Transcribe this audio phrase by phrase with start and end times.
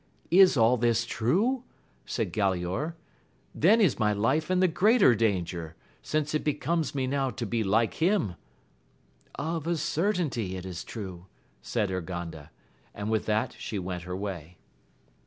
[0.31, 1.63] Is all this true?
[2.07, 2.95] said Galaor,
[3.53, 7.63] then is my life in the greater danger, since it becomes me now to be
[7.63, 8.33] like hint
[9.35, 11.27] Of a certainty it is true,
[11.61, 12.49] said Urganda;
[12.95, 14.57] and with that she went her way.